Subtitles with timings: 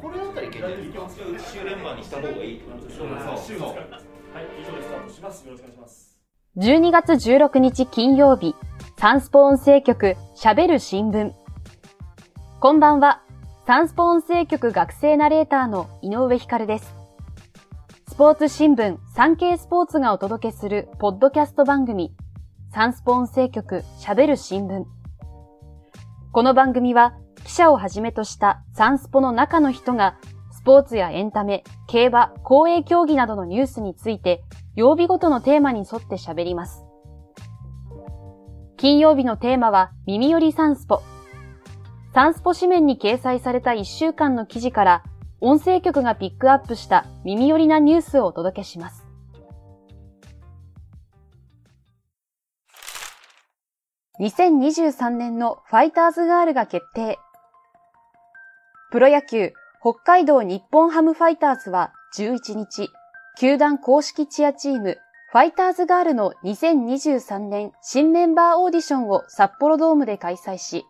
[0.00, 1.06] これだったらいけないですか
[1.36, 3.68] 一周連番にした方がいいってことでしょそうそうそう
[4.32, 5.44] はい、以上でスタートします。
[5.44, 6.16] よろしくお願いします。
[6.56, 8.54] 12月16日金曜日、
[8.96, 11.32] サンスポ音声局喋る新聞。
[12.60, 13.22] こんばんは、
[13.66, 16.94] サンスポ音声局学生ナレーターの井上光です。
[18.08, 22.14] スポーツ新聞産経スポーツがお届けするポッドキャスト番組、
[22.72, 24.84] サンスポ音声局喋る新聞。
[26.32, 27.14] この番組は
[27.50, 30.16] 記者をはじめとしたサンスポの中の人が
[30.52, 34.44] スポーツやエンタメ、競馬、公営競技などのニュースについて
[34.76, 36.84] 曜日ごとのテーマに沿って喋ります。
[38.76, 41.02] 金曜日のテーマは耳寄りサンスポ。
[42.14, 45.02] サンスポ紙面に掲載された1週間の記事から
[45.40, 49.04] 音声局がピックアップした耳寄りなニュースをお届けします。
[54.20, 57.18] 2023年のファイターズガールが決定。
[58.90, 62.90] プロ野球北海道日本ハムファイターズは11日、
[63.38, 64.98] 球団公式チアチーム
[65.30, 70.84] ファイターズガールの2023年新メンバーオーディションを札幌ドームで開催し、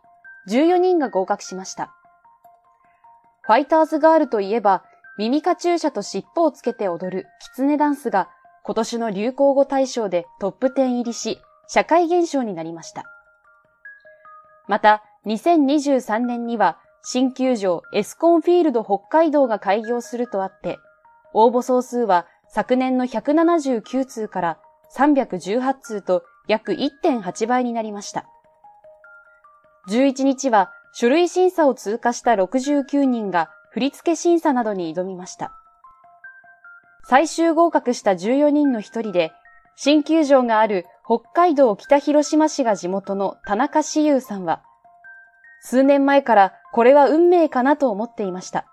[0.48, 1.92] 14人が合格しました。
[3.42, 4.83] ファイターズガールといえば、
[5.19, 8.30] 耳カチューシャと尻尾をつけて踊るキツネダンスが
[8.64, 13.05] 今年の流行語大賞でトップ10入りし、社会現象になりました。
[14.69, 20.78] また、2023年には新球場エスコンフィールド北海道が開業するとあって、
[21.32, 24.58] 応募総数は昨年の179通から
[24.96, 28.26] 318通と約1.8倍になりました。
[29.88, 35.52] 11日は書類審査を通過した69人が振付審査などに挑みました。
[37.08, 39.32] 最終合格した14人の一人で、
[39.76, 44.62] 新球場がある北海道北広島市が地元の田中志優さんは、
[45.62, 48.66] 数年前からこれは運命かなと思っていました。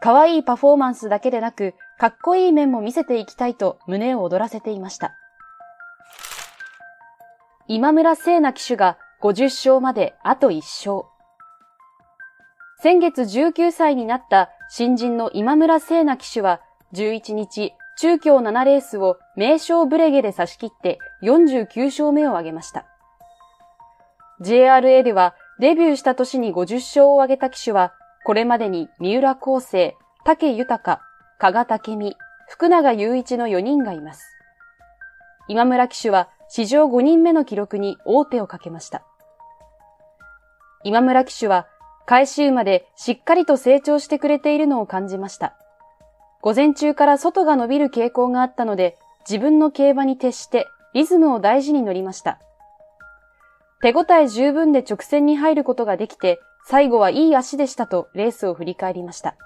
[0.00, 5.14] 可愛いパフォーマンスだけでなく、かっこいい面も見せていきたいと胸を躍らせていました。
[7.68, 11.08] 今村聖奈騎手が50勝まであと1勝。
[12.82, 16.60] 先月19歳になった新人の今村聖奈騎手は
[16.92, 22.84] 11日、中京7レースを名称ブレゲで差し切って49勝目を挙げました。
[24.42, 27.94] JRA ではデビューした年に50勝を挙げた騎手は、
[28.24, 29.94] これまでに三浦康生、
[30.24, 31.00] 竹豊、
[31.38, 32.16] 加賀武美、
[32.48, 34.22] 福永雄一の4人がいます。
[35.48, 39.02] 今村騎手は史上5人目の記録に王手をかけました。
[40.84, 41.66] 今村騎手は、
[42.04, 45.56] 開始馬でしっかりと成長してくれているのを感じました。
[46.42, 48.96] 午前中から外が伸びる傾向があったので、
[49.28, 52.38] 自分の競馬に徹してリズムを大事に乗りました。
[53.82, 59.36] 手応え十分で直線に入ることができて、最後はいい足でしたとレースを振り返りました。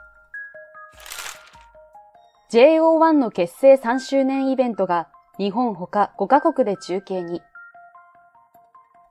[2.52, 5.08] JO1 の結成3周年イベントが
[5.38, 7.42] 日本ほか5カ国で中継に。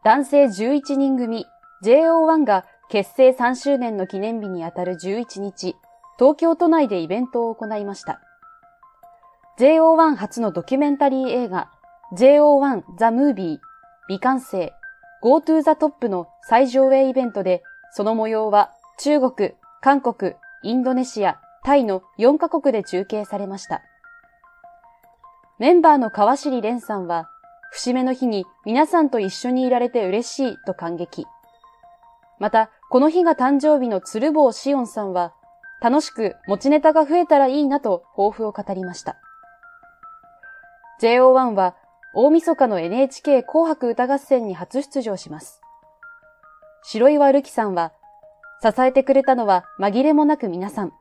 [0.03, 1.45] 男性11人組
[1.83, 5.75] JO1 が結成3周年の記念日にあたる11日、
[6.17, 8.21] 東京都内でイベントを行いました。
[9.59, 11.69] JO1 初のドキュメンタリー映画
[12.17, 13.57] JO1 The Movie
[14.07, 14.73] 未完成
[15.21, 23.81] Go to the Top の最上映イベントで、その模様は中国、韓国、インドネシア、タイの4カ国で中継されました。
[25.57, 27.29] メンバーの川尻蓮さんは、
[27.71, 31.27] 節目の日に皆さんと一緒にいられて嬉しいと感激。
[32.39, 35.33] また、この日が誕生日の鶴房しおんさんは、
[35.81, 39.17] 楽しく持ちネタが増えたらいいなと抱負を語りました。
[41.01, 41.75] JO1 は
[42.13, 45.61] 大晦日の NHK 紅白歌合戦に初出場します。
[46.83, 47.93] 白岩るきさんは、
[48.63, 50.93] 支えてくれたのは紛れもなく皆さん。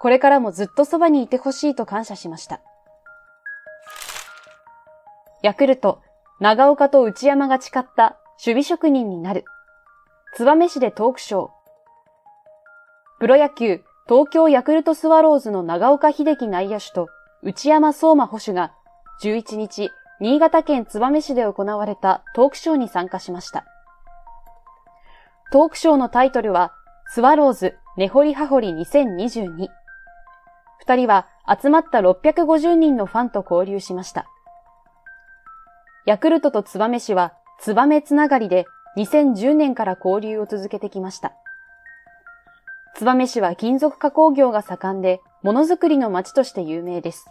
[0.00, 2.60] これからもずっとそばにいてほしいと感謝しました。
[5.42, 6.00] ヤクルト、
[6.40, 9.44] 長岡と内山が誓った守備職人になる。
[10.36, 11.50] 燕市でトークショー。
[13.20, 17.08] プロ野球、東京ヤクルトスワローズの長岡秀樹内野手と
[17.42, 18.72] 内山相馬捕手が
[19.22, 23.64] 11日、新潟県燕市で行われたトークショーに参加しました。
[25.52, 26.72] トークショーのタイトルは、
[27.06, 29.68] スワローズ根掘り葉掘り2022。
[30.78, 34.26] 二人は集まった650人のファンと交流しました。
[36.06, 38.66] ヤクルトと燕市は、燕つながりで
[38.96, 41.32] 2010年から交流を続けてきました。
[42.94, 47.26] 燕市は金属加工業が盛んで、ものづくりの街として有名です。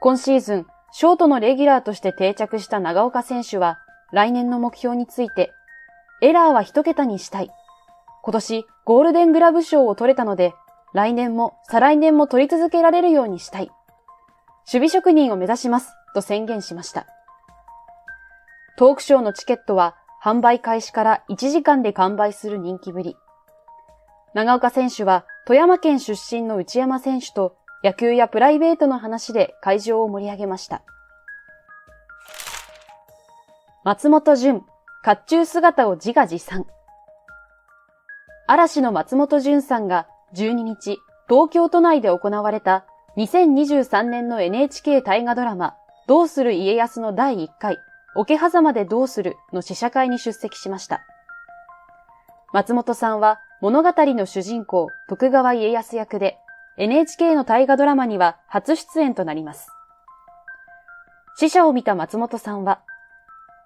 [0.00, 3.80] 今シーズン、ショートのレギュラーとして定着した長岡選手は、
[4.12, 5.50] 来年の目標について、
[6.22, 7.50] エラーは一桁にしたい。
[8.22, 10.54] 今年ゴールデングラブ賞を取れたので、
[10.92, 13.72] 来年も再来年も取り続けられるようにしたい。
[14.72, 17.08] 守備職人を目指しますと宣言しました。
[18.78, 23.16] トークショーのチケットは販売開始から1時間で完売する人気ぶり。
[24.32, 30.82] 長岡選手は富山県出身の内山選手と野球やプライベートの話で会場を盛り上げました。
[33.84, 34.64] 松本潤、
[35.04, 36.64] 甲冑姿を自画自賛。
[38.46, 40.98] 嵐の松本潤さんが12日、
[41.28, 42.86] 東京都内で行われた
[43.18, 45.76] 2023年の NHK 大河ドラマ、
[46.08, 47.76] どうする家康の第1回、
[48.16, 51.02] 桶狭間でどうするの試写会に出席しました。
[52.54, 56.38] 松本さんは物語の主人公、徳川家康役で
[56.76, 59.70] NHK の大河ドラマには初出演となります。
[61.36, 62.80] 死者を見た松本さんは、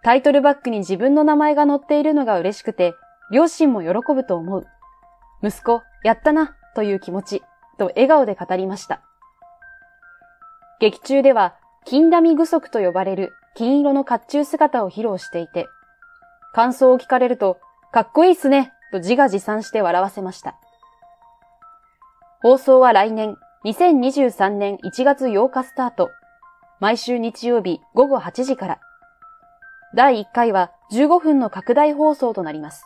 [0.02, 2.94] タイトルバックに自分の名前が載っているのが嬉しくて、
[3.30, 4.66] 両親も喜ぶと思う。
[5.42, 7.42] 息子、やったな、という気持ち、
[7.78, 9.02] と笑顔で語りました。
[10.80, 15.66] 劇中では、金ダミ具足と呼ばれる金色の甲冑姿を披露していて、
[16.54, 17.58] 感想を聞かれると、
[17.92, 20.56] かっこいいっすね、と自画自賛して笑わせました。
[22.40, 26.08] 放送は来年、2023年1月8日スタート。
[26.78, 28.80] 毎週日曜日午後8時から。
[29.96, 32.84] 第1回は15分の拡大放送となります。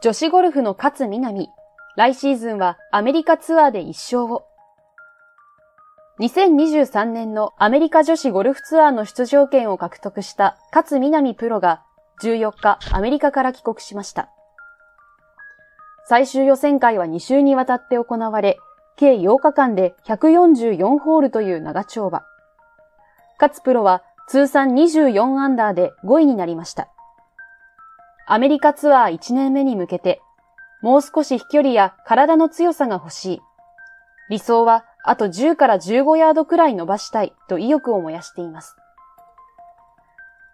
[0.00, 1.48] 女子ゴルフの勝みなみ、
[1.96, 4.44] 来シーズンはアメリカツアーで1勝を。
[6.20, 11.82] 2023年のアメリカ女子ゴルフツアーの出場権を獲得した勝みなみプロが
[12.22, 14.30] 14日アメリカから帰国しました。
[16.06, 18.58] 最終予選会は2週にわたって行われ、
[18.96, 22.22] 計8日間で144ホールという長丁場。
[23.40, 26.88] 勝プロは通算24アンダーで5位になりました。
[28.26, 30.20] アメリカツアー1年目に向けて、
[30.82, 33.40] もう少し飛距離や体の強さが欲しい。
[34.30, 38.76] 理想はあと10から15ヤードくらい伸ばしたいと意欲を燃やしています。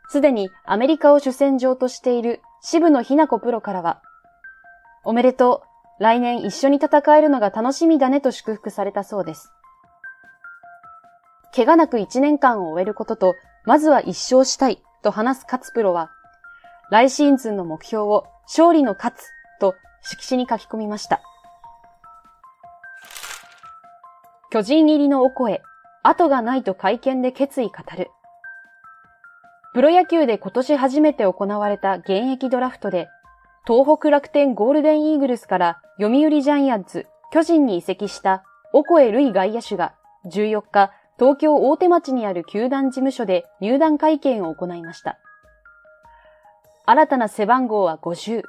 [0.09, 4.03] すでにアメリカを主戦場としている渋野日向子プロからは、
[5.05, 6.03] おめでとう。
[6.03, 9.53] 来年一緒に戦えるのが楽しみだねと祝福されたそうです。
[11.55, 13.35] 怪我なく1年間を終えることと、
[13.67, 16.11] まずは一勝したいと話す勝プロは、
[16.91, 19.29] 来シーズンの目標を勝利の勝つ
[19.61, 21.21] と色紙に書き込みました。
[24.51, 25.63] 巨人入りのお声、
[26.03, 28.11] 後がないと会見で決意語る。
[29.75, 33.09] プロ野球で今年初めて行われた現役ドラフトで、
[33.67, 38.43] 東北楽天ゴールデンイーグルスから読売ジャイアンツ、巨人に移籍した
[38.73, 39.95] オコエ類外野手が
[40.27, 45.19] 14日東京大手町にある球団事務所で入団会見を行いました。
[46.87, 48.43] 新たな背番号は50。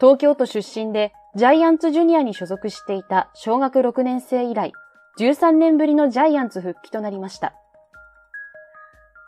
[0.00, 4.72] 東京都出身でジャイアンツジュニアに所属していた小学6年生以来、
[5.18, 7.54] 13年ぶりのジャイアンツ復帰となりました。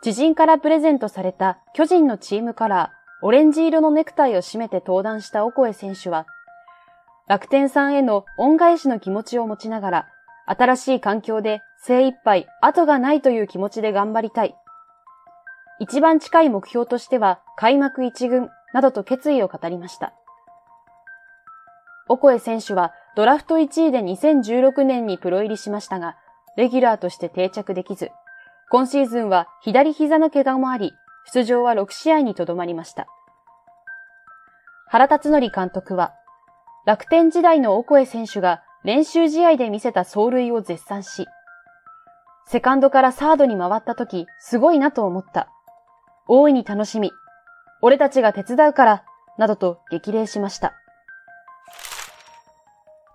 [0.01, 6.27] 知人からプレゼントされた巨人のチームカラー、オレンジ色のネクタイを締めて登壇したオコエ選手は、
[7.29, 10.07] 楽天さんへの恩返しの気持ちを持ちながら、
[10.45, 14.53] 新しい環境で精一杯後がないという気持ちで頑張りたい。
[15.79, 20.13] 一番近い目標としては開幕一軍などと決意を語りました。
[22.09, 26.17] オコエ選手はドラフト1位で2016年にプロ入りしましたが、
[26.57, 28.11] レギュラーとして定着できず、
[28.69, 30.91] 今シーズンは左膝の怪我もあり、
[31.31, 33.07] 出場は6試合にとどまりました。
[34.87, 36.13] 原辰則監督は、
[36.85, 41.27] 楽天時代のオコエ選手が練習試合で見せた走塁を絶賛し、
[42.45, 45.49] セカンドからサードに回った時、すごいなと思った。
[46.27, 47.11] 大いに楽しみ。
[47.81, 49.03] 俺たちが手伝うから、
[49.37, 50.73] などと激励しました。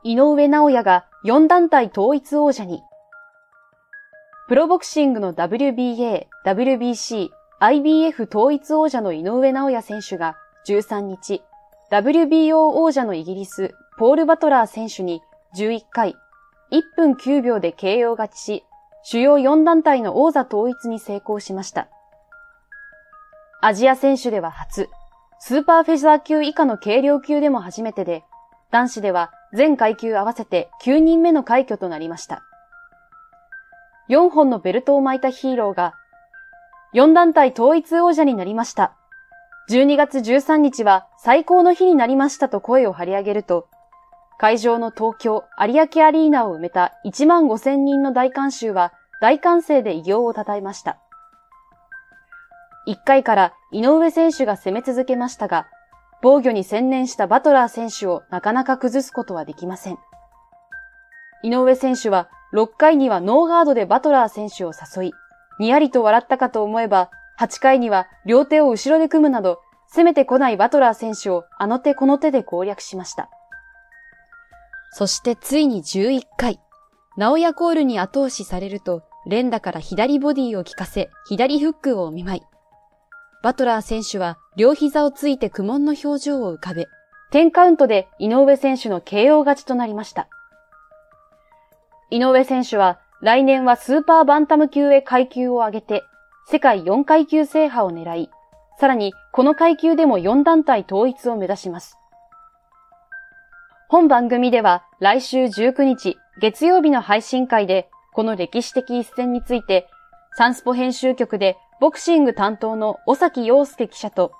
[0.02, 2.82] 井上直也が4団体統一王者に。
[4.48, 7.28] プロボクシングの WBA、WBC、
[7.60, 10.36] IBF 統一王者の井上直也選手が
[10.68, 11.42] 13日、
[11.90, 15.22] WBO 王者のイギリス、ポール・バトラー選手に
[15.56, 16.14] 11回、
[16.70, 18.64] 1分9秒で KO 勝ちし、
[19.02, 21.88] 主要4団体の王座統一に成功しました。
[23.60, 24.88] アジア選手では初、
[25.40, 28.22] スーパーフェザー級以下の軽量級でも初めてで、
[28.70, 32.44] 男子では全階級合わせて9人目の快挙となりました。
[34.10, 35.94] 4本のベルトを巻いたヒーローが、
[36.94, 38.94] 4団体統一王者になりました。
[39.70, 43.68] 12月13日は最高の日になりましたと声を張り上げると、
[44.38, 50.98] 会場の東京有明アリーナを埋めた1万5千人の大観衆は大歓声で偉業を称えました。
[52.86, 55.66] 1回から井上選手が攻め続けましたが、
[56.22, 59.98] 防御に専念したバトラー選手をなかなか崩すことはできません。
[61.42, 65.12] 井上選手は6回にはノーガードでバトラー選手を誘い、
[65.58, 69.60] にやりと笑ったかと思えば、8回には両手を後ろで組むなど、
[69.94, 73.30] 攻めてこないバトラー選手をあの手この手で攻略しました。
[74.90, 76.60] そしてついに11回、
[77.16, 82.42] ナオヤコールに後押しされると、連打から左ボディを効かせ、左フックをお見舞い。
[83.42, 86.86] バトラー選手は両膝をついて苦悶の表情を浮かべ、
[87.32, 90.28] 10カウントで井上選手の KO 勝ちとなりました。
[92.10, 96.04] 井上選手は来年はスーパーバンタム級へ階級を上げて、
[96.46, 98.30] 世界4階級制覇を狙い、
[98.78, 101.98] さらにこの階級でも4団体統一を目指します。
[103.88, 109.88] 本番組では来週19日月曜日の配信会でこの歴史的一戦について
[110.36, 114.32] サンスポ編集局でボクシング担当の尾崎洋介記者と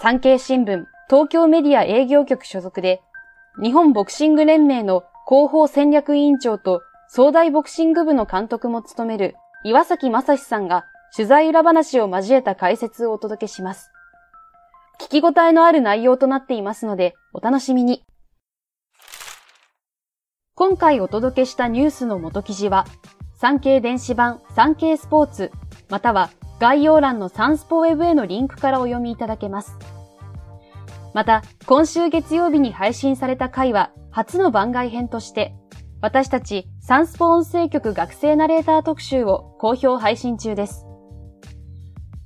[0.00, 3.02] 産経新聞東京メディア営業局所属で
[3.60, 6.80] 日本ボクシング連盟の広報戦略委員長と
[7.12, 13.90] 総大ボクシング部の監督も務める岩崎正史さんが取材裏話を交えた解説をお届けします。
[15.00, 18.04] 聞き応えのある内容となっていますので、お楽しみに。
[20.54, 22.86] 今回お届けしたニュースの元記事は、
[23.34, 25.50] 産経電子版産経スポーツ、
[25.88, 29.76] または概要欄のサンスポウェブへのリンクからお読みいただけます。
[31.12, 35.56] また、今週月曜日に配信された回は、初の番外編として、
[36.02, 40.86] 私たちサンスポ音声局学生ナレーター特集を好評配信中です。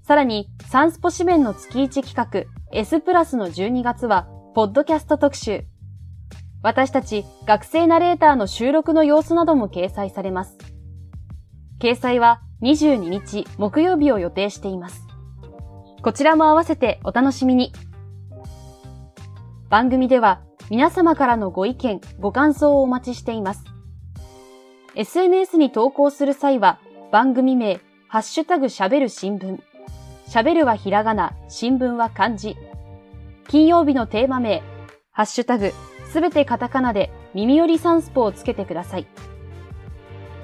[0.04, 5.66] さらに、サンスポ紙面の月1企画 S プラスの12月は、ポッドキャスト特集。
[6.62, 10.56] 私たち学生ナレーターの収録の様子なども掲載されます。
[11.78, 15.06] 掲載は22日木曜日を予定しています。
[16.00, 17.71] こちらも合わせてお楽しみに。
[19.68, 20.40] 番組では
[20.71, 23.74] 皆様からのご意見、ご感想をお待ちしています。
[24.97, 26.79] SNS に投稿する際は、
[27.11, 29.61] 番組名、ハッシュタグ喋る新聞。
[30.29, 32.57] 喋るはひらがな、新聞は漢字。
[33.49, 34.63] 金曜日のテーマ名、
[35.11, 35.73] ハッシュタグ、
[36.13, 39.07] すべてカタカナで耳寄りサンスポをつけてください。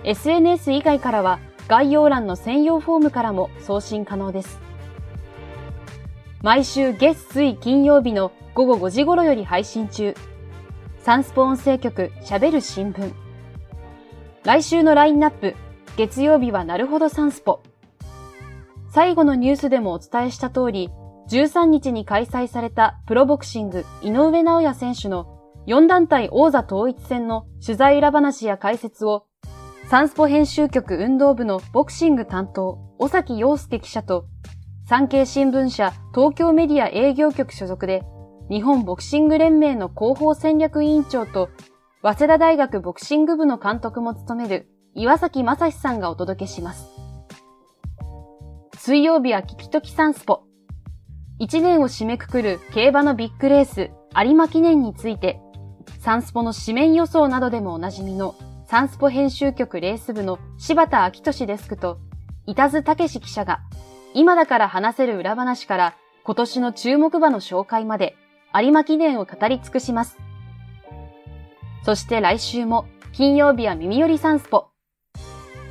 [0.03, 1.39] SNS 以外からは
[1.69, 4.61] 概要欄の専用フォームからも送信可能です。
[6.43, 10.17] 毎週月水金曜日の午後5時頃より配信中。
[10.99, 13.30] サンスポ音声局喋る新聞。
[14.43, 15.55] 来週のラインナップ、
[15.99, 17.61] 月曜日はなるほどサンスポ。
[18.91, 20.89] 最後のニュースでもお伝えした通り、
[21.29, 25.27] 13日に開催されたプロボクシング井上直也選手の
[25.67, 29.27] 4団体王座統一戦の取材裏話や解説を、
[29.91, 34.25] サンスポ編集局運動部のボクシング担当、尾崎洋介記者と、
[34.87, 38.03] 産経新聞社東京メディア営業局所属で
[38.49, 41.51] 日本ボクシング連盟の広報戦略委員長と、
[42.03, 46.87] 早稲田大学ボクシング部の監督も務める岩崎正史さんがお届けします。
[48.79, 50.45] 水曜日はキキトキサンスポ。
[51.39, 55.41] 一年を締めくくる競馬のビッグレース有馬記念について、
[55.99, 61.99] サンスポの紙面予想などでもおなじみのサンスポ編集局レース部の柴田明俊デスクと、
[62.47, 63.61] 板津武史記者が、
[64.15, 68.17] 今だから話せる裏話から今年の注目馬の紹介まで
[68.55, 70.17] 有馬記念を語り尽くします。
[71.83, 74.69] そして来週も金曜日は耳寄りサンスポ。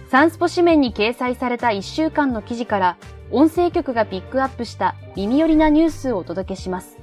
[0.09, 2.97] サンスポ紙面に掲載された1週間の記事から
[3.31, 6.97] 音声局がピックアップした耳寄りなニュースをお届けします。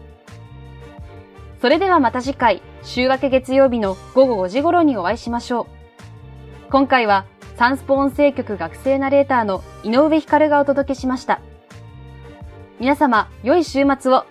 [1.60, 5.66] それではまた次回、週明け月曜日の午後5時頃にお会いしましょう。
[6.70, 11.40] 今回はサンスポ音声局学生ナレーターの井上光がお届けしました。
[12.80, 14.26] 皆様、良い週末を